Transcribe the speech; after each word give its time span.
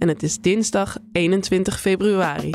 en 0.00 0.08
het 0.08 0.22
is 0.22 0.38
dinsdag 0.38 0.96
21 1.12 1.80
februari. 1.80 2.54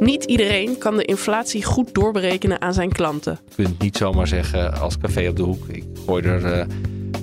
Niet 0.00 0.24
iedereen 0.24 0.78
kan 0.78 0.96
de 0.96 1.04
inflatie 1.04 1.64
goed 1.64 1.94
doorberekenen 1.94 2.60
aan 2.60 2.74
zijn 2.74 2.92
klanten. 2.92 3.38
Je 3.56 3.62
kunt 3.62 3.78
niet 3.78 3.96
zomaar 3.96 4.26
zeggen 4.26 4.80
als 4.80 4.98
café 4.98 5.28
op 5.28 5.36
de 5.36 5.42
hoek, 5.42 5.68
ik 5.68 5.84
gooi 6.06 6.22
er 6.22 6.58
uh, 6.58 6.64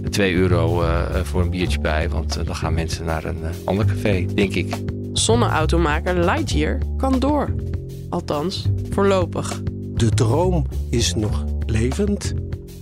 2 0.10 0.34
euro 0.34 0.82
uh, 0.82 1.16
voor 1.24 1.42
een 1.42 1.50
biertje 1.50 1.80
bij, 1.80 2.10
want 2.10 2.38
uh, 2.38 2.46
dan 2.46 2.56
gaan 2.56 2.74
mensen 2.74 3.06
naar 3.06 3.26
een 3.26 3.44
ander 3.66 3.86
café, 3.86 4.26
denk 4.34 4.54
ik. 4.54 4.76
Zonneautomaker 5.14 6.26
Lightyear 6.26 6.78
kan 6.98 7.20
door. 7.20 7.56
Althans, 8.10 8.66
voorlopig. 8.90 9.62
De 9.94 10.10
droom 10.10 10.66
is 10.90 11.16
nog 11.16 11.46
levend, 11.66 12.34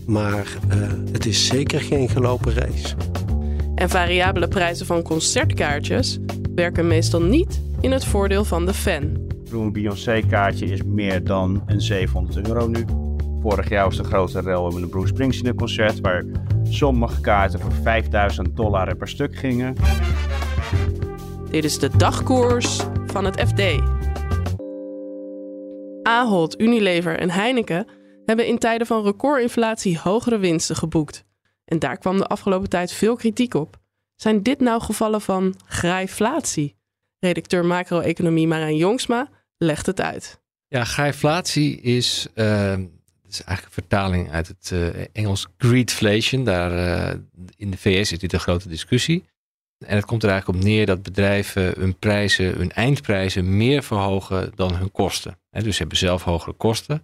maar 0.07 0.57
het 1.11 1.25
is 1.25 1.47
zeker 1.47 1.81
geen 1.81 2.09
gelopen 2.09 2.53
race. 2.53 2.95
En 3.75 3.89
variabele 3.89 4.47
prijzen 4.47 4.85
van 4.85 5.01
concertkaartjes 5.01 6.19
werken 6.55 6.87
meestal 6.87 7.21
niet 7.21 7.61
in 7.81 7.91
het 7.91 8.05
voordeel 8.05 8.43
van 8.43 8.65
de 8.65 8.73
fan. 8.73 9.25
Een 9.51 9.71
Beyoncé-kaartje 9.71 10.65
is 10.65 10.83
meer 10.83 11.23
dan 11.23 11.63
een 11.65 11.81
700 11.81 12.47
euro 12.47 12.67
nu. 12.67 12.85
Vorig 13.41 13.69
jaar 13.69 13.85
was 13.85 13.97
de 13.97 14.03
grote 14.03 14.39
rel 14.41 14.71
met 14.71 14.83
een 14.83 14.89
Bruce 14.89 15.07
Springsteen-concert... 15.07 15.99
waar 15.99 16.23
sommige 16.63 17.21
kaarten 17.21 17.59
voor 17.59 17.71
5000 17.71 18.55
dollar 18.55 18.95
per 18.95 19.07
stuk 19.07 19.35
gingen. 19.35 19.75
Dit 21.49 21.63
is 21.63 21.79
de 21.79 21.89
dagkoers 21.97 22.81
van 23.05 23.25
het 23.25 23.39
FD. 23.47 23.61
Ahold, 26.03 26.61
Unilever 26.61 27.19
en 27.19 27.29
Heineken 27.29 27.87
hebben 28.27 28.47
in 28.47 28.57
tijden 28.57 28.87
van 28.87 29.03
recordinflatie 29.03 29.99
hogere 29.99 30.37
winsten 30.37 30.75
geboekt. 30.75 31.25
En 31.65 31.79
daar 31.79 31.97
kwam 31.97 32.17
de 32.17 32.27
afgelopen 32.27 32.69
tijd 32.69 32.91
veel 32.91 33.15
kritiek 33.15 33.53
op. 33.53 33.79
Zijn 34.15 34.43
dit 34.43 34.59
nou 34.59 34.81
gevallen 34.81 35.21
van 35.21 35.55
grijflatie? 35.65 36.75
Redacteur 37.19 37.65
macro-economie 37.65 38.47
Marijn 38.47 38.75
Jongsma 38.75 39.29
legt 39.57 39.85
het 39.85 40.01
uit. 40.01 40.39
Ja, 40.67 40.83
grijflatie 40.83 41.81
is, 41.81 42.27
uh, 42.35 42.71
is 43.27 43.43
eigenlijk 43.43 43.65
een 43.65 43.71
vertaling 43.71 44.31
uit 44.31 44.47
het 44.47 44.71
uh, 44.73 44.87
Engels 45.13 45.47
greedflation. 45.57 46.43
Daar 46.43 46.71
uh, 46.71 47.19
in 47.55 47.71
de 47.71 47.77
VS 47.77 48.11
is 48.11 48.19
dit 48.19 48.33
een 48.33 48.39
grote 48.39 48.69
discussie. 48.69 49.23
En 49.85 49.95
het 49.95 50.05
komt 50.05 50.23
er 50.23 50.29
eigenlijk 50.29 50.59
op 50.59 50.65
neer 50.65 50.85
dat 50.85 51.03
bedrijven 51.03 51.73
hun 51.79 51.95
prijzen, 51.95 52.55
hun 52.55 52.71
eindprijzen 52.71 53.57
meer 53.57 53.83
verhogen 53.83 54.51
dan 54.55 54.75
hun 54.75 54.91
kosten. 54.91 55.39
En 55.49 55.63
dus 55.63 55.73
ze 55.73 55.79
hebben 55.79 55.97
zelf 55.97 56.23
hogere 56.23 56.55
kosten. 56.55 57.03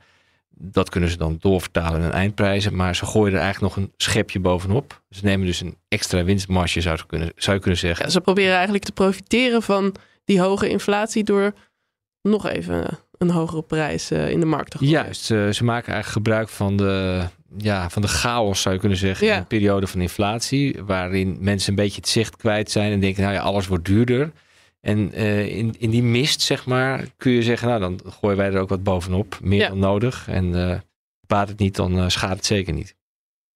Dat 0.57 0.89
kunnen 0.89 1.09
ze 1.09 1.17
dan 1.17 1.37
doorvertalen 1.39 2.01
in 2.01 2.11
eindprijzen. 2.11 2.75
Maar 2.75 2.95
ze 2.95 3.05
gooien 3.05 3.33
er 3.33 3.41
eigenlijk 3.41 3.75
nog 3.75 3.85
een 3.85 3.93
schepje 3.97 4.39
bovenop. 4.39 5.01
Ze 5.09 5.25
nemen 5.25 5.45
dus 5.45 5.61
een 5.61 5.77
extra 5.87 6.23
winstmarge, 6.23 6.81
zou 6.81 6.97
je 6.97 7.05
kunnen, 7.05 7.31
zou 7.35 7.55
je 7.55 7.61
kunnen 7.61 7.79
zeggen. 7.79 8.05
Ja, 8.05 8.11
ze 8.11 8.21
proberen 8.21 8.53
eigenlijk 8.53 8.83
te 8.83 8.91
profiteren 8.91 9.61
van 9.61 9.95
die 10.25 10.41
hoge 10.41 10.69
inflatie 10.69 11.23
door 11.23 11.53
nog 12.21 12.47
even 12.47 12.99
een 13.17 13.29
hogere 13.29 13.61
prijs 13.61 14.11
uh, 14.11 14.29
in 14.29 14.39
de 14.39 14.45
markt 14.45 14.71
te 14.71 14.77
gooien. 14.77 14.93
Juist, 14.93 15.25
ze 15.25 15.63
maken 15.63 15.93
eigenlijk 15.93 16.05
gebruik 16.05 16.49
van 16.49 16.77
de, 16.77 17.23
ja, 17.57 17.89
van 17.89 18.01
de 18.01 18.07
chaos, 18.07 18.61
zou 18.61 18.73
je 18.73 18.79
kunnen 18.79 18.97
zeggen, 18.97 19.27
ja. 19.27 19.33
in 19.33 19.39
een 19.39 19.47
periode 19.47 19.87
van 19.87 20.01
inflatie, 20.01 20.83
waarin 20.85 21.37
mensen 21.39 21.69
een 21.69 21.75
beetje 21.75 22.01
het 22.01 22.09
zicht 22.09 22.35
kwijt 22.35 22.71
zijn 22.71 22.91
en 22.91 22.99
denken, 22.99 23.23
nou 23.23 23.33
ja, 23.33 23.41
alles 23.41 23.67
wordt 23.67 23.85
duurder. 23.85 24.31
En 24.85 25.19
uh, 25.19 25.57
in, 25.57 25.75
in 25.77 25.89
die 25.89 26.03
mist, 26.03 26.41
zeg 26.41 26.65
maar, 26.65 27.05
kun 27.17 27.31
je 27.31 27.43
zeggen, 27.43 27.67
nou 27.67 27.79
dan 27.79 27.99
gooien 28.05 28.37
wij 28.37 28.51
er 28.51 28.59
ook 28.59 28.69
wat 28.69 28.83
bovenop, 28.83 29.39
meer 29.41 29.59
ja. 29.59 29.69
dan 29.69 29.79
nodig. 29.79 30.27
En 30.27 30.83
baat 31.27 31.47
het 31.47 31.59
niet, 31.59 31.75
dan 31.75 32.11
schaadt 32.11 32.35
het 32.35 32.45
zeker 32.45 32.73
niet. 32.73 32.95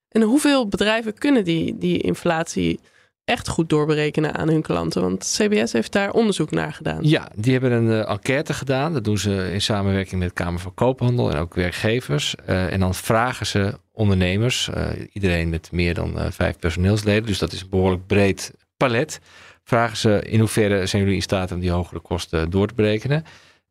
En 0.07 0.21
hoeveel 0.21 0.67
bedrijven 0.67 1.13
kunnen 1.13 1.43
die, 1.43 1.77
die 1.77 2.01
inflatie 2.01 2.79
echt 3.23 3.47
goed 3.47 3.69
doorberekenen 3.69 4.33
aan 4.35 4.49
hun 4.49 4.61
klanten? 4.61 5.01
Want 5.01 5.37
CBS 5.37 5.71
heeft 5.71 5.91
daar 5.91 6.11
onderzoek 6.11 6.51
naar 6.51 6.73
gedaan. 6.73 7.03
Ja, 7.03 7.31
die 7.35 7.51
hebben 7.51 7.71
een 7.71 7.87
uh, 7.87 8.09
enquête 8.09 8.53
gedaan. 8.53 8.93
Dat 8.93 9.03
doen 9.03 9.17
ze 9.17 9.49
in 9.53 9.61
samenwerking 9.61 10.19
met 10.19 10.29
de 10.29 10.43
Kamer 10.43 10.59
van 10.59 10.73
Koophandel 10.73 11.31
en 11.31 11.37
ook 11.37 11.53
werkgevers. 11.53 12.35
Uh, 12.49 12.73
en 12.73 12.79
dan 12.79 12.95
vragen 12.95 13.45
ze 13.45 13.79
ondernemers, 13.91 14.69
uh, 14.77 14.87
iedereen 15.13 15.49
met 15.49 15.71
meer 15.71 15.93
dan 15.93 16.31
vijf 16.31 16.59
personeelsleden, 16.59 17.25
dus 17.25 17.39
dat 17.39 17.51
is 17.51 17.61
een 17.61 17.69
behoorlijk 17.69 18.07
breed 18.07 18.53
palet. 18.77 19.19
Vragen 19.67 19.97
ze 19.97 20.21
in 20.21 20.39
hoeverre 20.39 20.85
zijn 20.85 21.01
jullie 21.01 21.17
in 21.17 21.23
staat 21.23 21.51
om 21.51 21.59
die 21.59 21.71
hogere 21.71 21.99
kosten 21.99 22.49
door 22.49 22.67
te 22.67 22.73
berekenen? 22.73 23.25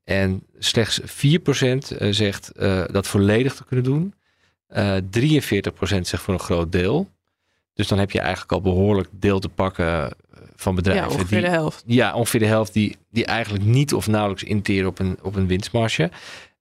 En 0.04 0.42
slechts 0.58 1.00
4% 1.00 1.04
zegt 2.10 2.52
dat 2.92 3.06
volledig 3.06 3.54
te 3.54 3.64
kunnen 3.64 3.84
doen. 3.84 4.14
43% 4.74 6.00
zegt 6.00 6.22
voor 6.22 6.34
een 6.34 6.40
groot 6.40 6.72
deel. 6.72 7.08
Dus 7.74 7.88
dan 7.88 7.98
heb 7.98 8.10
je 8.10 8.20
eigenlijk 8.20 8.52
al 8.52 8.60
behoorlijk 8.60 9.08
deel 9.12 9.38
te 9.38 9.48
pakken 9.48 10.10
van 10.56 10.74
bedrijven. 10.74 11.04
Ja, 11.04 11.14
ongeveer 11.14 11.40
die, 11.40 11.46
de 11.46 11.54
helft. 11.54 11.82
Ja, 11.86 12.14
ongeveer 12.14 12.40
de 12.40 12.46
helft 12.46 12.72
die, 12.72 12.96
die 13.10 13.24
eigenlijk 13.24 13.64
niet 13.64 13.94
of 13.94 14.06
nauwelijks 14.06 14.42
interen 14.42 14.88
op 14.88 14.98
een, 14.98 15.18
op 15.22 15.36
een 15.36 15.46
winstmarge. 15.46 16.10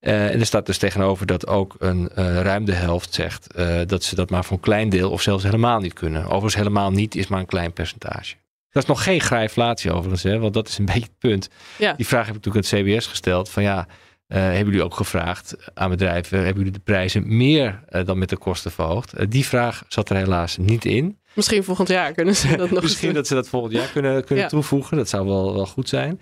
Uh, 0.02 0.34
en 0.34 0.40
er 0.40 0.46
staat 0.46 0.66
dus 0.66 0.78
tegenover 0.78 1.26
dat 1.26 1.48
ook 1.48 1.76
een 1.80 2.10
uh, 2.18 2.42
ruim 2.42 2.66
de 2.66 2.74
helft 2.74 3.14
zegt 3.14 3.48
uh, 3.56 3.80
dat 3.86 4.04
ze 4.04 4.16
dat 4.16 4.30
maar 4.30 4.46
voor 4.46 4.58
een 4.58 4.64
klein 4.64 4.90
deel 4.90 5.12
of 5.12 5.22
zelfs 5.22 5.44
helemaal 5.44 5.80
niet 5.80 5.94
kunnen. 5.94 6.26
Overigens 6.26 6.56
helemaal 6.56 6.92
niet 6.92 7.16
is 7.16 7.28
maar 7.28 7.40
een 7.40 7.46
klein 7.46 7.74
percentage. 7.74 8.36
Dat 8.76 8.84
is 8.84 8.90
nog 8.90 9.04
geen 9.04 9.22
grijflatie 9.22 9.92
overigens, 9.92 10.24
hè, 10.24 10.40
want 10.40 10.54
dat 10.54 10.68
is 10.68 10.78
een 10.78 10.86
beetje 10.94 11.00
het 11.00 11.20
punt. 11.20 11.50
Ja. 11.78 11.94
Die 11.94 12.08
vraag 12.08 12.26
heb 12.26 12.36
ik 12.36 12.46
natuurlijk 12.46 12.74
aan 12.74 12.80
het 12.80 12.88
CBS 12.88 13.08
gesteld 13.08 13.50
van 13.50 13.64
ja, 13.64 13.88
uh, 14.28 14.38
hebben 14.38 14.66
jullie 14.66 14.84
ook 14.84 14.96
gevraagd 14.96 15.56
aan 15.74 15.90
bedrijven, 15.90 16.38
hebben 16.38 16.58
jullie 16.58 16.72
de 16.72 16.84
prijzen 16.84 17.38
meer 17.38 17.84
uh, 17.90 18.06
dan 18.06 18.18
met 18.18 18.30
de 18.30 18.38
kosten 18.38 18.72
verhoogd? 18.72 19.20
Uh, 19.20 19.26
die 19.30 19.46
vraag 19.46 19.84
zat 19.88 20.10
er 20.10 20.16
helaas 20.16 20.58
niet 20.58 20.86
in. 20.86 21.18
Misschien 21.34 21.64
volgend 21.64 21.88
jaar 21.88 22.12
kunnen 22.12 22.36
ze 22.36 22.58
dat 22.58 22.72
nog 22.72 22.82
Misschien 22.82 23.14
dat 23.14 23.28
ze 23.28 23.34
dat 23.34 23.50
volgend 23.50 23.74
jaar 23.74 23.88
kunnen, 23.88 24.24
kunnen 24.26 24.44
ja. 24.44 24.50
toevoegen. 24.50 24.98
Dat 24.98 25.10
zou 25.10 25.26
wel, 25.26 25.54
wel 25.54 25.66
goed 25.66 25.90
zijn. 25.90 26.22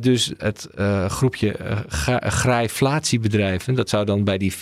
dus 0.00 0.32
het 0.38 0.68
groepje 1.08 1.56
grijflatiebedrijven, 2.20 3.74
dat 3.74 3.88
zou 3.88 4.04
dan 4.04 4.24
bij 4.24 4.38
die 4.38 4.54
4% 4.54 4.56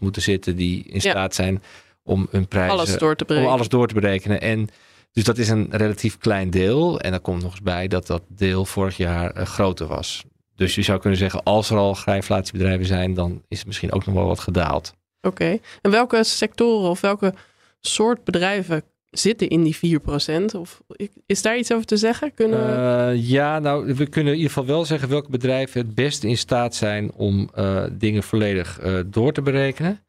moeten 0.00 0.22
zitten 0.22 0.56
die 0.56 0.84
in 0.86 1.00
staat 1.00 1.34
zijn 1.34 1.62
om 2.02 2.28
hun 2.30 2.48
prijzen 2.48 2.72
alles 2.72 2.98
door 2.98 3.16
te 3.16 3.24
berekenen. 3.24 3.52
Om 3.52 3.56
alles 3.58 3.68
door 3.68 3.86
te 3.86 3.94
berekenen. 3.94 4.40
En 4.40 4.68
dus 5.12 5.24
dat 5.24 5.38
is 5.38 5.48
een 5.48 5.68
relatief 5.70 6.18
klein 6.18 6.50
deel. 6.50 7.00
En 7.00 7.10
dan 7.10 7.20
komt 7.20 7.42
nog 7.42 7.50
eens 7.50 7.62
bij 7.62 7.88
dat 7.88 8.06
dat 8.06 8.22
deel 8.28 8.64
vorig 8.64 8.96
jaar 8.96 9.46
groter 9.46 9.86
was. 9.86 10.24
Dus 10.54 10.74
je 10.74 10.82
zou 10.82 11.00
kunnen 11.00 11.18
zeggen, 11.18 11.42
als 11.42 11.70
er 11.70 11.76
al 11.76 11.94
grijflatiebedrijven 11.94 12.86
zijn, 12.86 13.14
dan 13.14 13.42
is 13.48 13.58
het 13.58 13.66
misschien 13.66 13.92
ook 13.92 14.06
nog 14.06 14.14
wel 14.14 14.26
wat 14.26 14.40
gedaald. 14.40 14.94
Oké. 15.20 15.42
Okay. 15.42 15.60
En 15.80 15.90
welke 15.90 16.24
sectoren 16.24 16.90
of 16.90 17.00
welke 17.00 17.34
soort 17.80 18.24
bedrijven 18.24 18.82
zitten 19.10 19.48
in 19.48 19.62
die 19.62 20.00
4%? 20.00 20.56
Of 20.56 20.82
is 21.26 21.42
daar 21.42 21.58
iets 21.58 21.72
over 21.72 21.86
te 21.86 21.96
zeggen? 21.96 22.34
Kunnen... 22.34 22.58
Uh, 22.58 23.28
ja, 23.28 23.58
nou, 23.58 23.94
we 23.94 24.06
kunnen 24.06 24.32
in 24.32 24.38
ieder 24.38 24.52
geval 24.52 24.68
wel 24.68 24.84
zeggen 24.84 25.08
welke 25.08 25.30
bedrijven 25.30 25.80
het 25.80 25.94
best 25.94 26.24
in 26.24 26.38
staat 26.38 26.74
zijn 26.74 27.12
om 27.12 27.50
uh, 27.58 27.84
dingen 27.92 28.22
volledig 28.22 28.80
uh, 28.82 29.00
door 29.06 29.32
te 29.32 29.42
berekenen. 29.42 30.00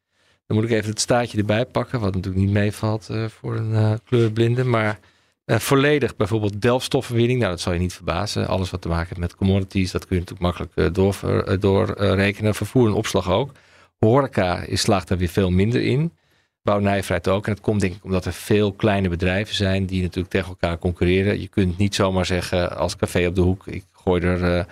Dan 0.51 0.59
moet 0.59 0.69
ik 0.69 0.75
even 0.75 0.89
het 0.89 1.00
staatje 1.00 1.38
erbij 1.38 1.66
pakken, 1.66 2.00
wat 2.00 2.16
natuurlijk 2.16 2.44
niet 2.44 2.53
meevalt 2.53 3.09
voor 3.28 3.56
een 3.56 4.00
kleurblinde. 4.03 4.63
Maar 4.63 5.00
uh, 5.45 5.57
volledig 5.57 6.15
bijvoorbeeld 6.15 6.62
delfstoffenwinning, 6.62 7.39
nou 7.39 7.51
dat 7.51 7.62
zal 7.62 7.74
je 7.74 7.80
niet 7.80 7.94
verbazen. 7.94 8.48
Alles 8.48 8.69
wat 8.69 8.81
te 8.81 8.88
maken 8.88 9.07
heeft 9.07 9.19
met 9.19 9.36
commodities, 9.36 9.92
dat 9.92 10.06
kun 10.06 10.15
je 10.15 10.21
natuurlijk 10.21 10.57
makkelijk 10.57 10.71
uh, 10.75 11.57
doorrekenen. 11.59 12.44
Door, 12.44 12.44
uh, 12.44 12.53
Vervoer 12.53 12.88
en 12.88 12.94
opslag 12.94 13.30
ook. 13.30 13.51
Horeca 14.00 14.59
is, 14.59 14.81
slaagt 14.81 15.07
daar 15.07 15.18
weer 15.18 15.27
veel 15.27 15.50
minder 15.50 15.81
in. 15.81 16.13
Bouwnijverheid 16.63 17.27
ook. 17.27 17.48
En 17.48 17.53
dat 17.53 17.63
komt 17.63 17.81
denk 17.81 17.94
ik 17.94 18.03
omdat 18.03 18.25
er 18.25 18.33
veel 18.33 18.71
kleine 18.74 19.09
bedrijven 19.09 19.56
zijn 19.56 19.86
die 19.86 20.01
natuurlijk 20.01 20.33
tegen 20.33 20.50
elkaar 20.50 20.77
concurreren. 20.77 21.42
Je 21.42 21.48
kunt 21.48 21.77
niet 21.77 21.95
zomaar 21.95 22.25
zeggen 22.25 22.77
als 22.77 22.95
café 22.95 23.27
op 23.27 23.36
de 23.36 23.42
hoek, 23.42 23.68
ik 23.68 23.83
gooi 23.92 24.21
er 24.21 24.65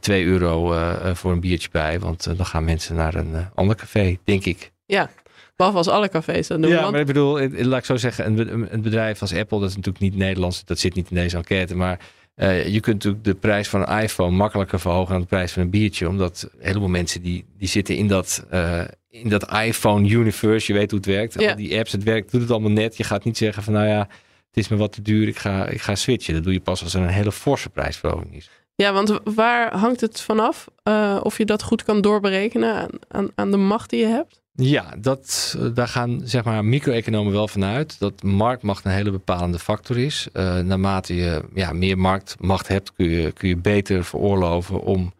2 0.00 0.24
euro 0.24 0.74
voor 1.14 1.32
een 1.32 1.40
biertje 1.40 1.68
bij. 1.72 2.00
Want 2.00 2.36
dan 2.36 2.46
gaan 2.46 2.64
mensen 2.64 2.96
naar 2.96 3.14
een 3.14 3.34
ander 3.54 3.76
café, 3.76 4.18
denk 4.24 4.44
ik. 4.44 4.72
Ja, 4.90 5.10
Behalve 5.56 5.78
als 5.78 5.88
alle 5.88 6.08
cafés 6.08 6.46
dat 6.46 6.62
doen. 6.62 6.70
Ja, 6.70 6.80
want... 6.80 6.90
maar 6.90 7.00
ik 7.00 7.06
bedoel, 7.06 7.48
laat 7.50 7.78
ik 7.78 7.84
zo 7.84 7.96
zeggen, 7.96 8.26
een, 8.26 8.74
een 8.74 8.82
bedrijf 8.82 9.20
als 9.20 9.34
Apple, 9.34 9.60
dat 9.60 9.68
is 9.68 9.76
natuurlijk 9.76 10.04
niet 10.04 10.16
Nederlands, 10.16 10.64
dat 10.64 10.78
zit 10.78 10.94
niet 10.94 11.10
in 11.10 11.16
deze 11.16 11.36
enquête, 11.36 11.76
maar 11.76 12.00
Uh, 12.36 12.66
je 12.66 12.80
kunt 12.80 12.94
natuurlijk 12.96 13.24
de 13.24 13.34
prijs 13.34 13.68
van 13.68 13.88
een 13.88 14.02
iPhone 14.02 14.36
makkelijker 14.36 14.80
verhogen 14.80 15.12
dan 15.12 15.20
de 15.20 15.26
prijs 15.26 15.52
van 15.52 15.62
een 15.62 15.70
biertje. 15.70 16.08
Omdat 16.08 16.48
een 16.52 16.66
heleboel 16.66 16.88
mensen 16.88 17.22
die, 17.22 17.44
die 17.58 17.68
zitten 17.68 17.96
in 17.96 18.08
dat, 18.08 18.46
uh, 18.52 18.82
in 19.10 19.28
dat 19.28 19.52
iPhone 19.52 20.08
universe. 20.08 20.72
Je 20.72 20.78
weet 20.78 20.90
hoe 20.90 20.98
het 20.98 21.08
werkt. 21.08 21.40
Ja. 21.40 21.50
Al 21.50 21.56
die 21.56 21.78
apps, 21.78 21.92
het 21.92 22.02
werkt, 22.02 22.30
doet 22.30 22.40
het 22.40 22.50
allemaal 22.50 22.70
net. 22.70 22.96
Je 22.96 23.04
gaat 23.04 23.24
niet 23.24 23.36
zeggen 23.36 23.62
van 23.62 23.72
nou 23.72 23.86
ja, 23.86 23.98
het 23.98 24.56
is 24.56 24.68
me 24.68 24.76
wat 24.76 24.92
te 24.92 25.02
duur. 25.02 25.28
Ik 25.28 25.38
ga, 25.38 25.66
ik 25.66 25.80
ga 25.80 25.94
switchen. 25.94 26.34
Dat 26.34 26.44
doe 26.44 26.52
je 26.52 26.60
pas 26.60 26.82
als 26.82 26.94
er 26.94 27.00
een 27.00 27.08
hele 27.08 27.32
forse 27.32 27.68
prijsverhoging 27.68 28.34
is. 28.36 28.50
Ja, 28.74 28.92
want 28.92 29.20
waar 29.24 29.76
hangt 29.76 30.00
het 30.00 30.20
vanaf? 30.20 30.68
Uh, 30.84 31.20
of 31.22 31.38
je 31.38 31.44
dat 31.44 31.62
goed 31.62 31.82
kan 31.82 32.00
doorberekenen 32.00 32.74
aan, 32.74 32.90
aan, 33.08 33.28
aan 33.34 33.50
de 33.50 33.56
macht 33.56 33.90
die 33.90 34.00
je 34.00 34.06
hebt? 34.06 34.40
Ja, 34.60 34.94
dat, 34.98 35.56
eh, 35.58 35.66
daar 35.74 35.88
gaan 35.88 36.20
zeg 36.24 36.44
maar 36.44 36.64
micro-economen 36.64 37.32
wel 37.32 37.48
vanuit. 37.48 37.98
Dat 37.98 38.22
marktmacht 38.22 38.84
een 38.84 38.90
hele 38.90 39.10
bepalende 39.10 39.58
factor 39.58 39.98
is. 39.98 40.28
Uh, 40.32 40.58
naarmate 40.58 41.14
je 41.14 41.42
ja, 41.54 41.72
meer 41.72 41.98
marktmacht 41.98 42.68
hebt, 42.68 42.92
kun 42.92 43.10
je, 43.10 43.32
kun 43.32 43.48
je 43.48 43.56
beter 43.56 44.04
veroorloven 44.04 44.80
om 44.80 45.12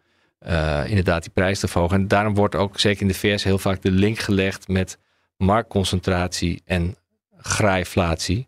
uh, 0.47 0.81
inderdaad 0.87 1.21
die 1.21 1.31
prijs 1.31 1.59
te 1.59 1.67
verhogen. 1.67 1.97
En 1.97 2.07
daarom 2.07 2.33
wordt 2.33 2.55
ook 2.55 2.79
zeker 2.79 3.01
in 3.01 3.07
de 3.07 3.13
VS 3.13 3.43
heel 3.43 3.57
vaak 3.57 3.81
de 3.81 3.91
link 3.91 4.19
gelegd 4.19 4.67
met 4.67 4.97
marktconcentratie 5.37 6.61
en 6.65 6.95
graaiflatie. 7.37 8.47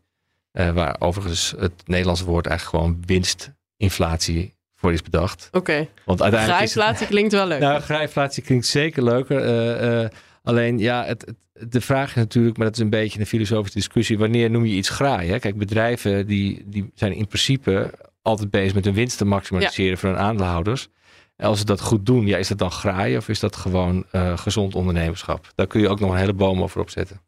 waar 0.52 0.96
overigens 1.00 1.54
het 1.58 1.74
Nederlandse 1.86 2.26
woord 2.26 2.48
eigenlijk 2.48 2.84
gewoon 2.84 3.04
winstinflatie 3.06 4.54
voor 4.76 4.94
is 4.94 5.02
bedacht. 5.02 5.48
Oké, 5.48 5.58
okay. 5.58 5.90
Want 6.06 6.22
uiteindelijk 6.22 6.60
graaiflatie 6.60 7.06
het, 7.06 7.10
klinkt 7.10 7.32
wel 7.32 7.48
leuk. 7.48 7.60
Nou, 7.60 7.82
graaiflatie 7.82 8.44
klinkt 8.44 8.66
zeker 8.66 9.04
leuker. 9.04 10.12
Alleen 10.44 10.78
ja, 10.80 11.06
het, 11.06 11.26
het, 11.26 11.72
de 11.72 11.82
vraag 11.82 12.10
is 12.10 12.16
natuurlijk, 12.16 12.58
maar 12.58 12.66
dat 12.66 12.76
is 12.76 12.82
een 12.82 12.90
beetje 12.90 13.20
een 13.20 13.26
filosofische 13.26 13.78
discussie, 13.78 14.18
wanneer 14.18 14.50
noem 14.50 14.66
je 14.66 14.76
iets 14.76 14.90
graai? 14.90 15.30
Hè? 15.30 15.40
Kijk, 15.40 15.58
bedrijven 15.58 16.28
die, 16.28 16.64
die 16.66 16.92
zijn 16.96 17.14
in 17.14 17.28
principe 17.28 17.92
altijd 18.22 18.50
bezig 18.50 18.74
met 18.74 18.86
hun 18.86 18.94
winst 18.94 19.18
te 19.18 19.26
maximaliseren 19.26 19.92
ja. 19.92 19.98
voor 19.98 20.10
hun 20.10 20.20
aandeelhouders. 20.20 20.90
En 21.36 21.48
als 21.48 21.60
ze 21.60 21.66
dat 21.66 21.82
goed 21.82 22.06
doen, 22.06 22.28
ja, 22.28 22.38
is 22.38 22.48
dat 22.48 22.58
dan 22.58 22.72
graai 22.72 23.18
of 23.18 23.30
is 23.30 23.40
dat 23.40 23.56
gewoon 23.56 24.06
uh, 24.12 24.38
gezond 24.38 24.76
ondernemerschap? 24.76 25.52
Daar 25.56 25.68
kun 25.68 25.82
je 25.82 25.90
ook 25.90 26.00
nog 26.00 26.12
een 26.12 26.18
hele 26.18 26.34
boom 26.34 26.62
over 26.62 26.82
opzetten. 26.82 27.22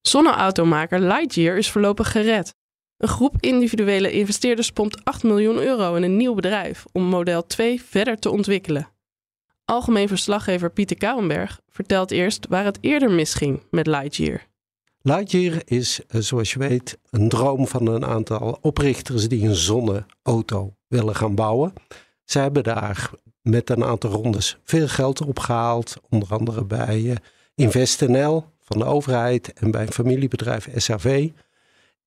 Zonneautomaker 0.00 1.00
Lightyear 1.00 1.56
is 1.56 1.70
voorlopig 1.70 2.10
gered. 2.10 2.54
Een 3.00 3.08
groep 3.08 3.36
individuele 3.40 4.12
investeerders 4.12 4.70
pompt 4.70 5.04
8 5.04 5.22
miljoen 5.22 5.56
euro 5.56 5.94
in 5.94 6.02
een 6.02 6.16
nieuw 6.16 6.34
bedrijf 6.34 6.84
om 6.92 7.02
model 7.02 7.46
2 7.46 7.82
verder 7.82 8.18
te 8.18 8.30
ontwikkelen. 8.30 8.88
Algemeen 9.64 10.08
verslaggever 10.08 10.70
Pieter 10.70 10.96
Kouwenberg 10.96 11.60
vertelt 11.68 12.10
eerst 12.10 12.46
waar 12.48 12.64
het 12.64 12.78
eerder 12.80 13.10
misging 13.10 13.62
met 13.70 13.86
Lightyear. 13.86 14.46
Lightyear 15.02 15.62
is, 15.64 16.00
eh, 16.08 16.20
zoals 16.20 16.52
je 16.52 16.58
weet, 16.58 16.98
een 17.10 17.28
droom 17.28 17.66
van 17.66 17.86
een 17.86 18.04
aantal 18.04 18.58
oprichters 18.60 19.28
die 19.28 19.48
een 19.48 19.54
zonneauto 19.54 20.74
willen 20.88 21.16
gaan 21.16 21.34
bouwen. 21.34 21.72
Ze 22.24 22.38
hebben 22.38 22.62
daar 22.62 23.10
met 23.42 23.70
een 23.70 23.84
aantal 23.84 24.10
rondes 24.10 24.58
veel 24.64 24.88
geld 24.88 25.24
opgehaald, 25.24 25.96
onder 26.08 26.28
andere 26.28 26.64
bij 26.64 27.16
InvestNL 27.54 28.44
van 28.60 28.78
de 28.78 28.84
overheid 28.84 29.52
en 29.52 29.70
bij 29.70 29.82
een 29.82 29.92
familiebedrijf 29.92 30.68
SAV. 30.74 31.28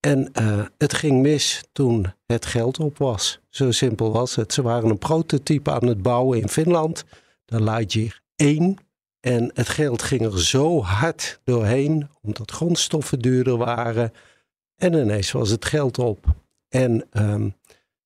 En 0.05 0.29
uh, 0.41 0.65
het 0.77 0.93
ging 0.93 1.21
mis 1.21 1.63
toen 1.71 2.13
het 2.25 2.45
geld 2.45 2.79
op 2.79 2.97
was. 2.97 3.39
Zo 3.49 3.71
simpel 3.71 4.11
was 4.11 4.35
het. 4.35 4.53
Ze 4.53 4.61
waren 4.61 4.89
een 4.89 4.97
prototype 4.97 5.71
aan 5.71 5.87
het 5.87 6.01
bouwen 6.01 6.41
in 6.41 6.49
Finland, 6.49 7.03
de 7.45 7.63
Lightyear 7.63 8.21
1. 8.35 8.77
En 9.19 9.51
het 9.53 9.69
geld 9.69 10.01
ging 10.01 10.21
er 10.21 10.41
zo 10.41 10.81
hard 10.81 11.39
doorheen, 11.43 12.09
omdat 12.21 12.51
grondstoffen 12.51 13.19
duurder 13.19 13.57
waren. 13.57 14.13
En 14.75 14.93
ineens 14.93 15.31
was 15.31 15.49
het 15.49 15.65
geld 15.65 15.99
op. 15.99 16.25
En 16.69 17.05
um, 17.11 17.55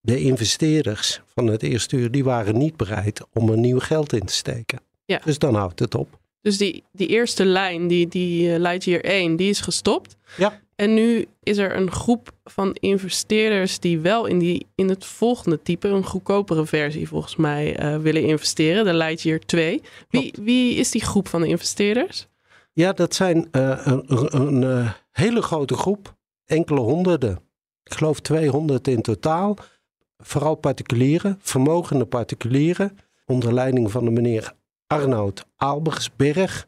de 0.01 0.21
investeerders 0.21 1.21
van 1.25 1.47
het 1.47 1.63
eerste 1.63 1.95
uur, 1.95 2.11
die 2.11 2.23
waren 2.23 2.57
niet 2.57 2.75
bereid 2.75 3.21
om 3.33 3.49
er 3.49 3.57
nieuw 3.57 3.79
geld 3.79 4.13
in 4.13 4.25
te 4.25 4.33
steken. 4.33 4.79
Ja. 5.05 5.21
Dus 5.23 5.39
dan 5.39 5.55
houdt 5.55 5.79
het 5.79 5.95
op. 5.95 6.19
Dus 6.41 6.57
die, 6.57 6.83
die 6.91 7.07
eerste 7.07 7.45
lijn, 7.45 7.87
die, 7.87 8.07
die 8.07 8.49
uh, 8.49 8.59
Lightyear 8.59 9.01
1, 9.01 9.35
die 9.35 9.49
is 9.49 9.61
gestopt. 9.61 10.17
Ja. 10.37 10.59
En 10.77 10.93
nu 10.93 11.25
is 11.43 11.57
er 11.57 11.75
een 11.75 11.91
groep 11.91 12.31
van 12.43 12.73
investeerders 12.73 13.79
die 13.79 13.99
wel 13.99 14.25
in, 14.25 14.39
die, 14.39 14.65
in 14.75 14.89
het 14.89 15.05
volgende 15.05 15.61
type, 15.61 15.87
een 15.87 16.05
goedkopere 16.05 16.65
versie 16.65 17.07
volgens 17.07 17.35
mij, 17.35 17.83
uh, 17.83 17.97
willen 18.01 18.23
investeren, 18.23 18.85
de 18.85 18.93
Lightyear 18.93 19.39
2. 19.39 19.81
Wie, 20.09 20.33
wie 20.41 20.75
is 20.75 20.91
die 20.91 21.01
groep 21.01 21.27
van 21.27 21.41
de 21.41 21.47
investeerders? 21.47 22.27
Ja, 22.73 22.93
dat 22.93 23.15
zijn 23.15 23.47
uh, 23.51 23.79
een, 23.83 24.03
een, 24.07 24.61
een 24.61 24.91
hele 25.11 25.41
grote 25.41 25.75
groep, 25.75 26.15
enkele 26.45 26.79
honderden. 26.79 27.39
Ik 27.83 27.93
geloof 27.93 28.19
200 28.19 28.87
in 28.87 29.01
totaal. 29.01 29.57
Vooral 30.17 30.55
particulieren, 30.55 31.39
vermogende 31.41 32.05
particulieren, 32.05 32.97
onder 33.25 33.53
leiding 33.53 33.91
van 33.91 34.05
de 34.05 34.11
meneer 34.11 34.53
Arnoud 34.87 35.45
Aalbersberg. 35.55 36.67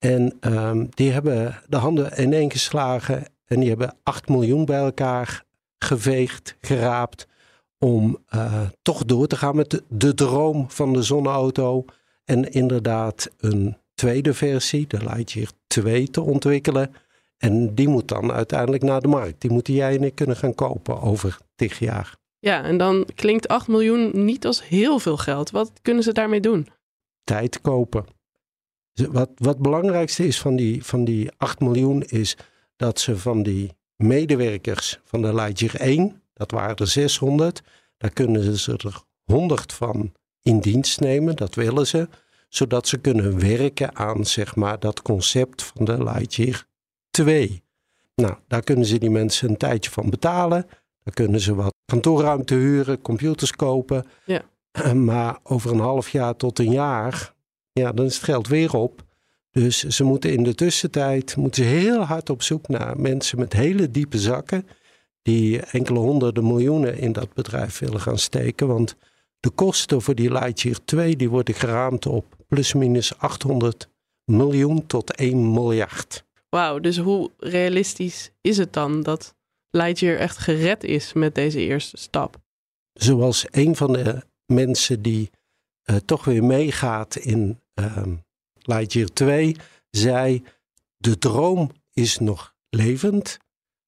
En 0.00 0.38
um, 0.40 0.88
die 0.90 1.10
hebben 1.10 1.62
de 1.68 1.76
handen 1.76 2.22
ineen 2.22 2.50
geslagen 2.50 3.24
en 3.46 3.60
die 3.60 3.68
hebben 3.68 3.96
8 4.02 4.28
miljoen 4.28 4.64
bij 4.64 4.78
elkaar 4.78 5.44
geveegd, 5.78 6.56
geraapt. 6.60 7.26
Om 7.78 8.18
uh, 8.34 8.62
toch 8.82 9.04
door 9.04 9.26
te 9.26 9.36
gaan 9.36 9.56
met 9.56 9.70
de, 9.70 9.82
de, 9.88 10.14
droom 10.14 10.70
van 10.70 10.92
de 10.92 11.02
zonneauto. 11.02 11.84
En 12.24 12.52
inderdaad 12.52 13.30
een 13.38 13.76
tweede 13.94 14.34
versie, 14.34 14.86
de 14.86 14.98
Lightyear 14.98 15.50
2, 15.66 16.10
te 16.10 16.20
ontwikkelen. 16.20 16.94
En 17.36 17.74
die 17.74 17.88
moet 17.88 18.08
dan 18.08 18.32
uiteindelijk 18.32 18.82
naar 18.82 19.00
de 19.00 19.08
markt. 19.08 19.40
Die 19.40 19.50
moeten 19.50 19.74
jij 19.74 19.96
en 19.96 20.04
ik 20.04 20.14
kunnen 20.14 20.36
gaan 20.36 20.54
kopen 20.54 21.00
over 21.00 21.38
tig 21.54 21.78
jaar. 21.78 22.16
Ja, 22.38 22.62
en 22.62 22.78
dan 22.78 23.06
klinkt 23.14 23.48
8 23.48 23.68
miljoen 23.68 24.24
niet 24.24 24.46
als 24.46 24.68
heel 24.68 24.98
veel 24.98 25.16
geld. 25.16 25.50
Wat 25.50 25.72
kunnen 25.82 26.02
ze 26.02 26.12
daarmee 26.12 26.40
doen? 26.40 26.68
Tijd 27.24 27.60
kopen. 27.60 28.04
Wat, 29.06 29.30
wat 29.34 29.54
het 29.54 29.62
belangrijkste 29.62 30.26
is 30.26 30.40
van 30.40 30.56
die, 30.56 30.84
van 30.84 31.04
die 31.04 31.30
8 31.36 31.60
miljoen 31.60 32.02
is 32.02 32.36
dat 32.76 33.00
ze 33.00 33.18
van 33.18 33.42
die 33.42 33.72
medewerkers 33.96 35.00
van 35.04 35.22
de 35.22 35.34
Lightyear 35.34 35.74
1, 35.74 36.22
dat 36.32 36.50
waren 36.50 36.76
er 36.76 36.86
600, 36.86 37.62
daar 37.96 38.10
kunnen 38.10 38.58
ze 38.58 38.72
er 38.72 39.02
100 39.24 39.72
van 39.72 40.12
in 40.42 40.60
dienst 40.60 41.00
nemen, 41.00 41.36
dat 41.36 41.54
willen 41.54 41.86
ze, 41.86 42.08
zodat 42.48 42.88
ze 42.88 42.98
kunnen 42.98 43.40
werken 43.40 43.96
aan 43.96 44.26
zeg 44.26 44.56
maar 44.56 44.78
dat 44.78 45.02
concept 45.02 45.62
van 45.62 45.84
de 45.84 46.04
Lightyear 46.04 46.66
2. 47.10 47.62
Nou, 48.14 48.34
daar 48.48 48.62
kunnen 48.62 48.84
ze 48.84 48.98
die 48.98 49.10
mensen 49.10 49.48
een 49.48 49.56
tijdje 49.56 49.90
van 49.90 50.10
betalen. 50.10 50.66
Daar 51.02 51.14
kunnen 51.14 51.40
ze 51.40 51.54
wat 51.54 51.74
kantoorruimte 51.84 52.54
huren, 52.54 53.02
computers 53.02 53.52
kopen. 53.52 54.06
Ja. 54.24 54.42
Maar 54.94 55.38
over 55.42 55.70
een 55.70 55.80
half 55.80 56.08
jaar 56.08 56.36
tot 56.36 56.58
een 56.58 56.70
jaar 56.70 57.34
ja, 57.72 57.92
dan 57.92 58.06
is 58.06 58.14
het 58.14 58.24
geld 58.24 58.48
weer 58.48 58.74
op. 58.74 59.02
Dus 59.50 59.82
ze 59.82 60.04
moeten 60.04 60.32
in 60.32 60.42
de 60.42 60.54
tussentijd 60.54 61.36
moeten 61.36 61.64
ze 61.64 61.70
heel 61.70 62.00
hard 62.00 62.30
op 62.30 62.42
zoek 62.42 62.68
naar 62.68 63.00
mensen 63.00 63.38
met 63.38 63.52
hele 63.52 63.90
diepe 63.90 64.18
zakken. 64.18 64.66
Die 65.22 65.60
enkele 65.60 65.98
honderden 65.98 66.46
miljoenen 66.46 66.98
in 66.98 67.12
dat 67.12 67.34
bedrijf 67.34 67.78
willen 67.78 68.00
gaan 68.00 68.18
steken. 68.18 68.66
Want 68.66 68.96
de 69.40 69.50
kosten 69.50 70.02
voor 70.02 70.14
die 70.14 70.32
Lightyear 70.32 70.78
2 70.84 71.16
die 71.16 71.30
worden 71.30 71.54
geraamd 71.54 72.06
op 72.06 72.36
plusminus 72.48 73.18
800 73.18 73.88
miljoen 74.24 74.86
tot 74.86 75.14
1 75.14 75.52
miljard. 75.52 76.24
Wauw, 76.48 76.78
dus 76.78 76.98
hoe 76.98 77.30
realistisch 77.38 78.30
is 78.40 78.56
het 78.56 78.72
dan 78.72 79.02
dat 79.02 79.34
Lightyear 79.70 80.16
echt 80.16 80.38
gered 80.38 80.84
is 80.84 81.12
met 81.12 81.34
deze 81.34 81.60
eerste 81.60 81.96
stap? 81.96 82.36
Zoals 82.92 83.46
een 83.50 83.76
van 83.76 83.92
de 83.92 84.22
mensen 84.46 85.02
die 85.02 85.30
uh, 85.90 85.96
toch 85.96 86.24
weer 86.24 86.44
meegaat 86.44 87.16
in 87.16 87.60
uh, 87.74 88.02
Lightyear 88.58 89.08
2, 89.08 89.56
zei: 89.90 90.44
De 90.96 91.18
droom 91.18 91.70
is 91.92 92.18
nog 92.18 92.54
levend, 92.68 93.38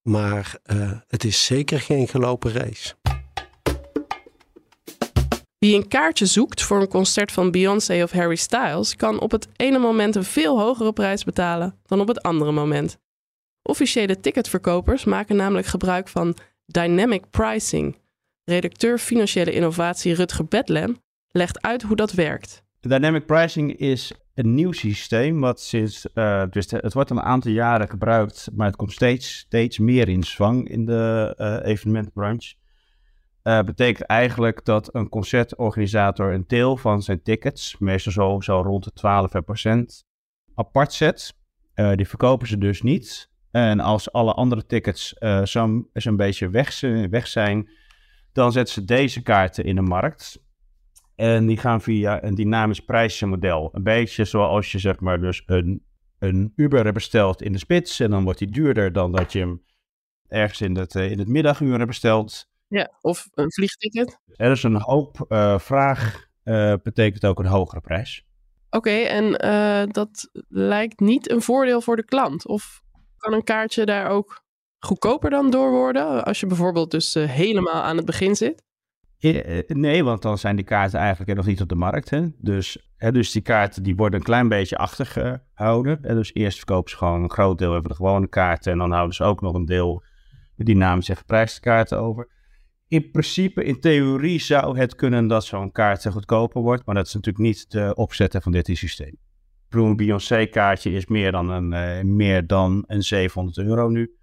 maar 0.03 0.59
uh, 0.67 0.93
het 1.07 1.25
is 1.25 1.45
zeker 1.45 1.81
geen 1.81 2.09
gelopen 2.09 2.53
race. 2.53 2.95
Wie 5.59 5.77
een 5.77 5.89
kaartje 5.89 6.27
zoekt 6.27 6.63
voor 6.63 6.81
een 6.81 6.89
concert 6.89 7.33
van 7.33 7.51
Beyoncé 7.51 8.03
of 8.03 8.11
Harry 8.11 8.37
Styles, 8.37 8.97
kan 8.97 9.21
op 9.21 9.31
het 9.31 9.49
ene 9.57 9.79
moment 9.79 10.17
een 10.17 10.25
veel 10.25 10.59
hogere 10.59 10.93
prijs 10.93 11.25
betalen 11.25 11.79
dan 11.87 12.01
op 12.01 12.09
het 12.09 12.23
andere 12.23 12.53
moment. 12.53 12.99
Officiële 13.63 14.21
ticketverkopers 14.21 15.05
maken 15.05 15.37
namelijk 15.37 15.67
gebruik 15.67 16.09
van 16.09 16.37
dynamic 16.67 17.31
pricing. 17.31 17.97
Redacteur 18.45 18.99
financiële 18.99 19.53
innovatie 19.53 20.15
Rutger 20.15 20.45
Bedlem 20.45 21.02
legt 21.33 21.63
uit 21.63 21.83
hoe 21.83 21.97
dat 21.97 22.13
werkt. 22.13 22.65
Dynamic 22.81 23.27
pricing 23.27 23.77
is 23.77 24.13
een 24.35 24.55
nieuw 24.55 24.73
systeem 24.73 25.41
wat 25.41 25.61
sinds, 25.61 26.07
uh, 26.15 26.45
dus 26.51 26.71
het 26.71 26.93
wordt 26.93 27.11
een 27.11 27.23
aantal 27.23 27.51
jaren 27.51 27.89
gebruikt, 27.89 28.49
maar 28.55 28.67
het 28.67 28.77
komt 28.77 28.93
steeds, 28.93 29.37
steeds 29.37 29.79
meer 29.79 30.09
in 30.09 30.23
zwang 30.23 30.69
in 30.69 30.85
de 30.85 31.35
uh, 31.39 31.71
evenementbranche. 31.71 32.55
Uh, 33.43 33.63
betekent 33.63 34.09
eigenlijk 34.09 34.65
dat 34.65 34.95
een 34.95 35.09
concertorganisator 35.09 36.33
een 36.33 36.45
deel 36.47 36.77
van 36.77 37.03
zijn 37.03 37.23
tickets, 37.23 37.77
meestal 37.79 38.13
zo, 38.13 38.41
zo 38.41 38.61
rond 38.61 38.85
de 38.85 40.05
12%, 40.05 40.09
apart 40.55 40.93
zet. 40.93 41.35
die 41.95 42.09
verkopen 42.09 42.49
ze 42.49 42.59
dus 42.59 42.83
niet 42.83 43.31
En 43.51 43.81
als 43.81 44.13
alle 44.13 44.33
andere 44.33 44.67
tickets 44.67 45.15
zo'n 45.43 45.89
zo 45.95 46.17
beetje 46.17 46.51
weg, 46.51 46.81
weg 47.11 47.27
zijn, 47.27 47.71
dan 48.33 48.53
zetten 48.53 48.75
ze 48.75 48.85
deze 48.85 49.23
kaarten 49.23 49.65
in 49.65 49.75
de 49.75 49.83
markt. 49.83 50.41
En 51.23 51.47
die 51.47 51.57
gaan 51.57 51.81
via 51.81 52.25
een 52.25 52.35
dynamisch 52.35 52.81
prijzenmodel. 52.81 53.69
Een 53.73 53.83
beetje 53.83 54.25
zoals 54.25 54.73
je 54.73 54.79
zeg 54.79 55.01
maar 55.01 55.21
dus 55.21 55.43
een, 55.47 55.85
een 56.19 56.53
Uber 56.57 56.93
bestelt 56.93 57.43
in 57.43 57.53
de 57.53 57.59
spits. 57.59 58.01
En 58.01 58.11
dan 58.11 58.25
wordt 58.25 58.39
die 58.39 58.51
duurder 58.51 58.93
dan 58.93 59.13
dat 59.13 59.33
je 59.33 59.39
hem 59.39 59.63
ergens 60.29 60.61
in 60.61 60.77
het, 60.77 60.95
in 60.95 61.19
het 61.19 61.29
middaguur 61.29 61.73
hebt 61.73 61.87
besteld. 61.87 62.49
Ja, 62.69 62.93
of 63.01 63.29
een 63.35 63.53
vliegticket. 63.53 64.21
Er 64.37 64.51
is 64.51 64.63
een 64.63 64.81
hoop 64.81 65.27
uh, 65.29 65.59
vraag, 65.59 66.27
uh, 66.45 66.75
betekent 66.83 67.27
ook 67.27 67.39
een 67.39 67.47
hogere 67.47 67.81
prijs. 67.81 68.27
Oké, 68.71 68.77
okay, 68.77 69.07
en 69.07 69.45
uh, 69.45 69.93
dat 69.93 70.31
lijkt 70.49 71.01
niet 71.01 71.31
een 71.31 71.43
voordeel 71.43 71.81
voor 71.81 71.97
de 71.97 72.05
klant. 72.05 72.47
Of 72.47 72.83
kan 73.17 73.33
een 73.33 73.45
kaartje 73.45 73.85
daar 73.85 74.09
ook 74.09 74.43
goedkoper 74.79 75.31
dan 75.31 75.51
door 75.51 75.71
worden? 75.71 76.25
Als 76.25 76.41
je 76.41 76.47
bijvoorbeeld 76.47 76.91
dus 76.91 77.15
helemaal 77.15 77.83
aan 77.83 77.97
het 77.97 78.07
begin 78.07 78.37
zit? 78.37 78.63
Nee, 79.67 80.05
want 80.05 80.23
dan 80.23 80.39
zijn 80.39 80.57
die 80.57 80.65
kaarten 80.65 80.99
eigenlijk 80.99 81.37
nog 81.37 81.47
niet 81.47 81.61
op 81.61 81.69
de 81.69 81.75
markt. 81.75 82.11
Hè? 82.11 82.27
Dus, 82.39 82.91
hè, 82.97 83.13
dus 83.13 83.33
die 83.33 83.43
kaarten 83.43 83.83
die 83.83 83.97
worden 83.97 84.19
een 84.19 84.25
klein 84.25 84.49
beetje 84.49 84.77
achtergehouden. 84.77 85.99
En 86.03 86.15
dus 86.15 86.35
eerst 86.35 86.57
verkopen 86.57 86.91
ze 86.91 86.97
gewoon 86.97 87.23
een 87.23 87.31
groot 87.31 87.59
deel 87.59 87.73
van 87.73 87.83
de 87.83 87.95
gewone 87.95 88.29
kaarten. 88.29 88.73
En 88.73 88.79
dan 88.79 88.93
houden 88.93 89.15
ze 89.15 89.25
ook 89.25 89.41
nog 89.41 89.55
een 89.55 89.65
deel 89.65 90.05
dynamische 90.57 91.17
geprijsde 91.17 91.61
kaarten 91.61 91.99
over 91.99 92.29
in 92.93 93.11
principe, 93.11 93.65
in 93.65 93.81
theorie 93.81 94.39
zou 94.39 94.79
het 94.79 94.95
kunnen 94.95 95.27
dat 95.27 95.45
zo'n 95.45 95.73
kaart 95.73 96.07
goedkoper 96.07 96.63
wordt. 96.63 96.87
Maar 96.87 96.95
dat 96.95 97.07
is 97.07 97.15
natuurlijk 97.15 97.45
niet 97.45 97.71
de 97.71 97.95
opzetten 97.95 98.43
van 98.43 98.53
dit 98.53 98.71
systeem. 98.73 99.17
Een 99.69 99.97
Beyoncé-kaartje 99.97 100.91
is 100.91 101.07
meer 101.07 101.33
dan 101.33 101.51
een, 101.51 101.73
uh, 101.73 102.05
meer 102.05 102.47
dan 102.47 102.85
een 102.87 103.03
700 103.03 103.59
euro 103.59 103.89
nu. 103.89 104.17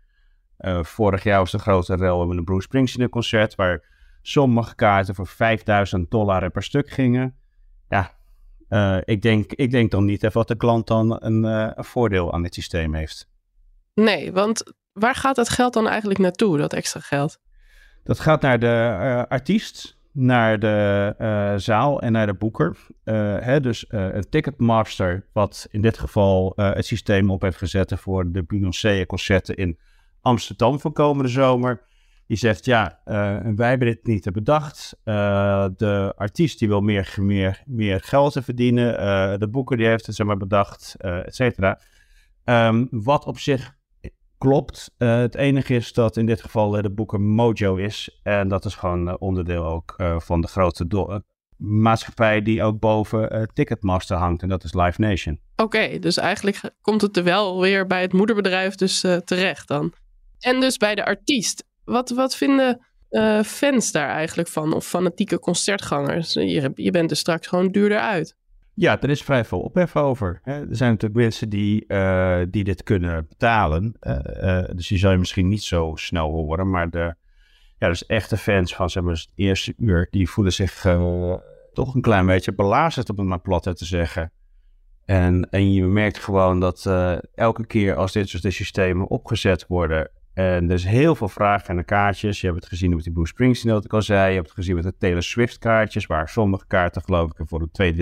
Vorig 0.82 1.24
jaar 1.24 1.40
was 1.40 1.52
de 1.52 1.60
grote 1.60 1.96
rel 1.96 2.26
met 2.26 2.38
een 2.38 2.44
Bruce 2.44 2.62
Springsteen 2.62 3.10
concert. 3.10 3.56
Waar 3.56 3.99
sommige 4.22 4.76
kaarten 4.76 5.16
voor 5.16 5.28
5000 5.28 6.12
dollar 6.12 6.50
per 6.50 6.64
stuk 6.64 6.90
gingen. 6.90 7.36
Ja, 7.90 8.12
uh, 8.70 8.98
ik, 9.04 9.22
denk, 9.22 9.54
ik 9.54 9.72
denk 9.72 9.92
dan 9.92 10.06
niet 10.06 10.24
even 10.24 10.38
wat 10.38 10.48
de 10.48 10.58
klant 10.58 10.88
dan 10.88 11.18
een, 11.20 11.44
een 11.44 11.84
voordeel 11.84 12.34
aan 12.34 12.44
dit 12.44 12.54
systeem 12.54 12.94
heeft. 12.94 13.30
Nee, 13.94 14.32
want 14.32 14.64
waar 14.92 15.16
gaat 15.16 15.36
dat 15.36 15.50
geld 15.50 15.74
dan 15.74 15.88
eigenlijk 15.88 16.20
naartoe, 16.20 16.58
dat 16.58 16.74
extra 16.74 17.00
geld? 17.00 17.40
Dat 18.04 18.20
gaat 18.20 18.42
naar 18.42 18.60
de 18.60 18.98
uh, 19.02 19.24
artiest, 19.24 20.00
naar 20.12 20.60
de 20.60 21.54
zaal 21.58 22.02
en 22.02 22.12
naar 22.12 22.26
de 22.26 22.34
boeker. 22.34 22.78
Hè, 23.04 23.60
dus 23.60 23.86
een 23.88 24.30
ticketmaster, 24.30 25.26
wat 25.34 25.68
in 25.72 25.82
dit 25.82 25.98
geval 25.98 26.54
het 26.56 26.86
systeem 26.86 27.32
op 27.32 27.42
heeft 27.42 27.58
gezet 27.58 27.94
voor 27.98 28.32
de 28.32 28.44
Beyoncé-concerten 28.44 29.56
in 29.56 29.80
Amsterdam 30.22 30.80
voor 30.80 30.92
komende 30.92 31.30
zomer. 31.30 31.82
Die 32.30 32.38
zegt, 32.38 32.66
ja, 32.66 33.00
wij 33.56 33.70
hebben 33.70 33.88
dit 33.88 34.06
niet 34.06 34.32
bedacht. 34.32 34.96
de 35.04 36.14
artiest 36.16 36.60
die 36.60 36.68
wil 36.68 36.82
meer, 36.82 37.16
meer, 37.20 37.64
meer 37.66 38.02
geld 38.02 38.38
verdienen. 38.42 39.40
de 39.40 39.48
boeker 39.50 39.78
die 39.78 39.88
heeft 39.88 40.06
het 40.06 40.16
zeg 40.16 40.28
maar, 40.28 40.38
bedacht, 40.38 40.96
et 41.00 41.36
cetera. 41.36 41.80
Um, 42.46 42.88
wat 42.92 43.26
op 43.26 43.40
zich 43.40 43.78
Klopt. 44.40 44.92
Uh, 44.98 45.18
het 45.18 45.36
enige 45.36 45.76
is 45.76 45.94
dat 45.94 46.18
in 46.18 46.26
dit 46.26 46.42
geval 46.42 46.76
uh, 46.76 46.82
de 46.82 46.90
boeken 46.90 47.22
Mojo 47.22 47.76
is. 47.76 48.20
En 48.24 48.48
dat 48.48 48.66
is 48.66 48.76
gewoon 48.76 49.08
uh, 49.08 49.14
onderdeel 49.18 49.66
ook 49.66 49.96
van 50.18 50.42
de 50.42 50.48
grote 50.48 51.24
maatschappij 51.58 52.42
die 52.42 52.64
ook 52.64 52.80
boven 52.80 53.50
Ticketmaster 53.54 54.18
hangt. 54.18 54.42
En 54.42 54.50
dat 54.50 54.64
is 54.64 54.74
Live 54.74 55.02
Nation. 55.02 55.40
Oké, 55.56 56.00
dus 56.00 56.18
eigenlijk 56.18 56.72
komt 56.82 57.02
het 57.02 57.18
er 57.18 57.24
wel 57.24 57.62
weer 57.62 57.88
bij 57.88 58.02
het 58.02 58.14
moederbedrijf 58.14 58.76
dus 58.76 59.00
terecht 59.00 59.68
dan. 59.68 59.94
En 60.40 60.60
dus 60.60 60.78
bij 60.78 60.96
de 60.96 61.06
artiest. 61.06 61.64
Wat, 61.90 62.10
wat 62.10 62.36
vinden 62.36 62.86
fans 63.46 63.92
daar 63.92 64.10
eigenlijk 64.10 64.50
van? 64.50 64.74
Of 64.74 64.86
fanatieke 64.86 65.40
concertgangers? 65.40 66.34
Je, 66.34 66.72
je 66.76 66.92
bent 66.92 67.12
er 67.12 67.18
straks 67.18 67.48
gewoon 67.48 67.72
duurder 67.72 68.00
uit. 68.00 68.38
Ja, 68.74 69.02
er 69.02 69.10
is 69.10 69.24
vrij 69.24 69.46
veel 69.46 69.60
ophef 69.60 69.96
over. 69.96 70.40
Hè. 70.44 70.54
Er 70.54 70.76
zijn 70.76 70.92
natuurlijk 70.92 71.20
mensen 71.20 71.50
die, 71.50 71.84
uh, 71.88 72.42
die 72.50 72.64
dit 72.64 72.84
kunnen 72.84 73.26
betalen. 73.30 73.96
Uh, 74.02 74.64
dus 74.74 74.88
die 74.88 74.98
zou 74.98 75.14
je 75.14 75.20
misschien 75.20 75.48
niet 75.48 75.64
zo 75.64 75.92
snel 75.96 76.30
horen. 76.30 76.70
Maar 76.70 76.90
de 76.90 77.16
ja, 77.78 77.88
dus 77.88 78.06
echte 78.06 78.38
fans 78.38 78.76
van 78.76 78.90
zeg 78.90 79.04
maar, 79.04 79.14
het 79.14 79.32
eerste 79.36 79.74
uur, 79.78 80.08
die 80.12 80.30
voelen 80.30 80.54
zich 80.54 80.86
toch 81.74 81.96
een 81.96 82.02
klein 82.02 82.26
beetje 82.26 82.54
belazerd, 82.54 83.10
om 83.10 83.18
het 83.18 83.28
maar 83.28 83.40
plat 83.40 83.78
te 83.78 83.86
zeggen. 83.86 84.32
En, 85.06 85.50
en 85.50 85.74
je 85.74 85.84
merkt 85.84 86.18
gewoon 86.18 86.60
dat 86.60 86.86
elke 87.36 87.66
keer 87.66 87.96
als 87.96 88.12
dit 88.12 88.30
soort 88.30 88.54
systemen 88.54 89.08
opgezet 89.08 89.68
worden, 89.68 90.12
en 90.40 90.70
er 90.70 90.76
is 90.76 90.86
heel 90.86 91.16
veel 91.16 91.30
vraag 91.30 91.68
naar 91.68 91.84
kaartjes. 91.84 92.42
Je 92.42 92.48
hebt 92.48 92.60
het 92.60 92.70
gezien 92.70 92.96
met 92.96 93.04
die 93.04 93.14
Bruce 93.14 93.32
Springsteen, 93.32 93.72
dat 93.72 93.86
ik 93.86 93.94
al 93.94 94.02
zei. 94.02 94.30
Je 94.30 94.36
hebt 94.36 94.48
het 94.48 94.56
gezien 94.56 94.76
met 94.76 94.84
de 94.84 94.98
Taylor 94.98 95.24
Swift 95.24 95.58
kaartjes, 95.58 96.06
waar 96.06 96.30
sommige 96.30 96.68
kaarten 96.68 97.02
geloof 97.02 97.32
ik 97.32 97.48
voor 97.48 97.70
de 97.72 97.94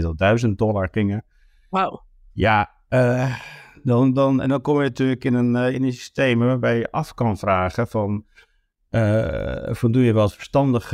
22.000 0.46 0.50
dollar 0.50 0.88
gingen. 0.92 1.26
Wauw. 1.70 2.04
Ja, 2.34 2.72
uh, 2.90 3.36
dan, 3.84 4.14
dan, 4.14 4.42
en 4.42 4.50
dan 4.50 4.62
kom 4.62 4.78
je 4.78 4.84
natuurlijk 4.84 5.24
in 5.24 5.34
een, 5.34 5.56
uh, 5.56 5.74
in 5.74 5.84
een 5.84 5.94
systeem 5.94 6.40
waarbij 6.40 6.78
je 6.78 6.92
af 6.92 7.14
kan 7.14 7.38
vragen 7.38 7.88
van... 7.88 8.26
Uh, 8.92 9.74
van 9.74 9.92
doe 9.92 10.04
je 10.04 10.14
wel 10.14 10.30
verstandig 10.30 10.94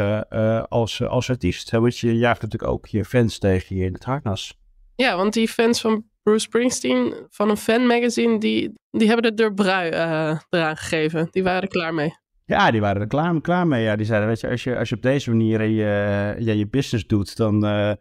als, 0.70 1.04
als 1.04 1.30
artiest? 1.30 1.72
Want 1.72 1.98
je 1.98 2.18
jaagt 2.18 2.42
natuurlijk 2.42 2.72
ook 2.72 2.86
je 2.88 3.06
fans 3.06 3.40
tegen 3.40 3.76
je 3.76 3.86
in 3.86 3.94
het 3.94 4.04
harnas. 4.04 4.60
Ja, 4.96 5.16
want 5.16 5.34
die 5.34 5.48
fans 5.48 5.82
van 5.82 6.06
Bruce 6.24 6.40
Springsteen 6.40 7.14
van 7.30 7.50
een 7.50 7.58
fanmagazine, 7.58 8.40
die, 8.40 8.74
die 8.92 9.08
hebben 9.08 9.26
het 9.26 9.38
door 9.38 9.54
brui 9.54 9.92
uh, 9.92 10.40
eraan 10.50 10.78
gegeven. 10.78 11.28
Die 11.32 11.44
waren 11.44 11.62
er 11.62 11.68
klaar 11.68 11.94
mee. 11.94 12.14
Ja, 12.46 12.72
die 12.72 12.82
waren 12.82 13.02
er 13.02 13.08
klaar, 13.08 13.42
klaar 13.42 13.68
mee. 13.68 13.84
Ja, 13.84 13.96
die 13.96 14.06
zeiden, 14.06 14.28
weet 14.28 14.40
je, 14.40 14.50
als 14.50 14.64
je, 14.64 14.78
als 14.78 14.90
je 14.90 14.96
op 14.96 15.02
deze 15.02 15.30
manier 15.30 15.64
je, 15.64 16.36
ja, 16.40 16.54
je 16.54 16.68
business 16.68 17.08
doet, 17.08 17.38
dan, 17.38 17.66
uh, 17.66 17.94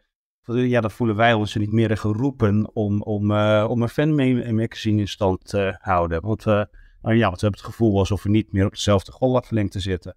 ja, 0.45 0.81
dan 0.81 0.91
voelen 0.91 1.17
wij 1.17 1.33
ons 1.33 1.55
niet 1.55 1.73
meer 1.73 1.97
geroepen 1.97 2.71
om, 2.75 3.03
om, 3.03 3.31
uh, 3.31 3.67
om 3.69 3.83
een 3.83 3.89
fanmagazine 3.89 5.01
in 5.01 5.09
stand 5.09 5.49
te 5.49 5.77
houden. 5.81 6.23
Want, 6.23 6.45
nou 6.45 6.67
ja, 7.03 7.31
we 7.31 7.39
hebben 7.41 7.51
het 7.51 7.61
gevoel 7.61 7.99
alsof 7.99 8.23
we 8.23 8.29
niet 8.29 8.53
meer 8.53 8.67
op 8.67 8.73
dezelfde 8.73 9.13
golflengte 9.13 9.81
zitten. 9.81 10.17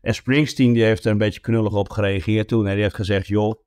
En 0.00 0.14
Springsteen 0.14 0.72
die 0.72 0.84
heeft 0.84 1.04
er 1.04 1.10
een 1.10 1.18
beetje 1.18 1.40
knullig 1.40 1.72
op 1.72 1.90
gereageerd 1.90 2.48
toen. 2.48 2.66
Hij 2.66 2.76
heeft 2.76 2.94
gezegd, 2.94 3.26
joh, 3.26 3.60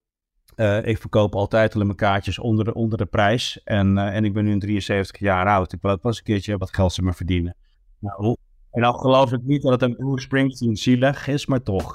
uh, 0.56 0.86
ik 0.86 0.98
verkoop 0.98 1.36
altijd 1.36 1.74
alleen 1.74 1.86
mijn 1.86 1.98
kaartjes 1.98 2.40
onder 2.40 2.66
de, 2.66 2.74
onder 2.74 2.98
de 2.98 3.06
prijs. 3.06 3.62
En, 3.64 3.98
uh, 3.98 4.16
en 4.16 4.26
ik 4.26 4.34
ben 4.34 4.44
nu 4.44 4.52
een 4.52 4.60
73 4.60 5.20
jaar 5.20 5.48
oud. 5.48 5.74
Ik 5.74 5.82
wil 5.82 5.92
ook 5.92 6.02
pas 6.02 6.18
een 6.18 6.24
keertje 6.24 6.58
wat 6.58 6.74
geld 6.74 6.94
ze 6.94 7.02
me 7.02 7.14
verdienen. 7.14 7.56
Nou, 8.00 8.36
en 8.72 8.82
dan 8.82 9.00
geloof 9.00 9.32
ik 9.32 9.44
niet 9.44 9.62
dat 9.62 9.72
het 9.72 9.82
een 9.82 9.96
Bruce 9.96 10.24
Springsteen 10.24 10.76
zielig 10.76 11.28
is, 11.28 11.46
maar 11.46 11.64
toch. 11.64 11.92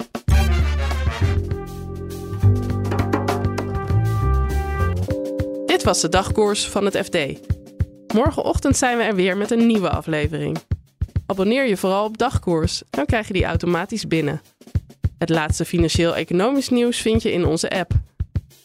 Dit 5.66 5.82
was 5.82 6.00
de 6.00 6.08
dagkoers 6.08 6.68
van 6.68 6.84
het 6.84 6.96
FD. 6.96 7.16
Morgenochtend 8.14 8.76
zijn 8.76 8.96
we 8.96 9.02
er 9.02 9.14
weer 9.14 9.36
met 9.36 9.50
een 9.50 9.66
nieuwe 9.66 9.90
aflevering. 9.90 10.58
Abonneer 11.26 11.68
je 11.68 11.76
vooral 11.76 12.04
op 12.04 12.18
dagkoers, 12.18 12.82
dan 12.90 13.06
krijg 13.06 13.26
je 13.26 13.32
die 13.32 13.44
automatisch 13.44 14.06
binnen. 14.06 14.40
Het 15.18 15.28
laatste 15.28 15.64
financieel-economisch 15.64 16.68
nieuws 16.68 17.00
vind 17.00 17.22
je 17.22 17.32
in 17.32 17.44
onze 17.44 17.70
app. 17.70 17.92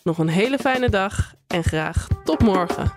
Nog 0.03 0.17
een 0.17 0.27
hele 0.27 0.57
fijne 0.57 0.89
dag 0.89 1.33
en 1.47 1.63
graag 1.63 2.07
tot 2.23 2.39
morgen. 2.39 2.93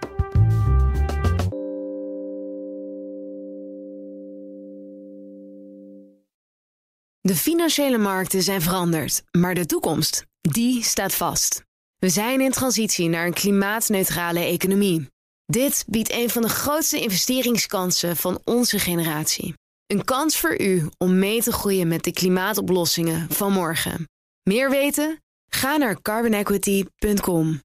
De 7.21 7.35
financiële 7.35 7.99
markten 7.99 8.43
zijn 8.43 8.61
veranderd, 8.63 9.23
maar 9.39 9.55
de 9.55 9.67
toekomst, 9.67 10.27
die 10.41 10.83
staat 10.83 11.15
vast. 11.15 11.65
We 11.99 12.09
zijn 12.09 12.41
in 12.41 12.51
transitie 12.51 13.09
naar 13.09 13.27
een 13.27 13.33
klimaatneutrale 13.33 14.41
economie. 14.41 15.09
Dit 15.45 15.85
biedt 15.87 16.13
een 16.13 16.31
van 16.31 16.43
de 16.43 16.49
grootste 16.49 17.01
investeringskansen 17.01 18.17
van 18.17 18.41
onze 18.45 18.79
generatie. 18.79 19.55
Een 19.87 20.05
kans 20.05 20.39
voor 20.39 20.61
u 20.61 20.89
om 20.99 21.19
mee 21.19 21.43
te 21.43 21.53
groeien 21.53 21.89
met 21.89 22.05
de 22.05 22.13
klimaatoplossingen 22.13 23.31
van 23.31 23.53
morgen. 23.53 24.09
Meer 24.43 24.71
weten? 24.71 25.21
Ga 25.57 25.77
naar 25.77 26.03
carbonequity.com. 26.03 27.61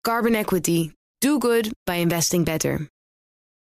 Carbon 0.00 0.34
Equity. 0.34 0.90
Do 1.18 1.38
good 1.38 1.70
by 1.84 1.94
investing 1.94 2.44
better. 2.44 2.88